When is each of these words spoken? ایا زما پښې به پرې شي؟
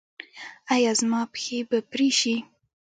ایا 0.73 0.91
زما 0.99 1.21
پښې 1.33 1.59
به 1.69 1.79
پرې 1.91 2.07
شي؟ 2.19 2.35